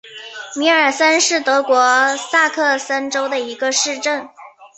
[0.55, 1.77] 米尔森是德国
[2.17, 4.27] 萨克森州的一个市镇。